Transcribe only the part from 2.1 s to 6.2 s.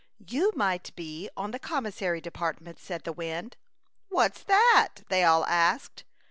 department," said the wind. "What's that?" they all asked.